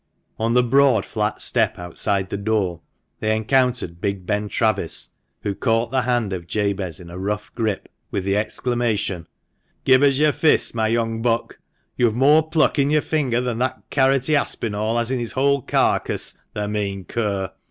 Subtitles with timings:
[0.39, 2.81] On the broad flat step outside the door
[3.19, 5.09] they encountered big Ben Travis,
[5.43, 9.27] who caught the hand of Jabez in a rough grip, with the exclamation,"
[9.85, 11.59] Give us your fist, my young buck!
[11.97, 16.35] You've more pluck in your finger than that carroty Aspinall has in his whole carcase,
[16.55, 17.51] the mean cur!